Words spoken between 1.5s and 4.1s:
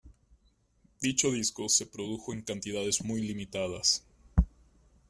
se produjo en cantidades muy limitadas.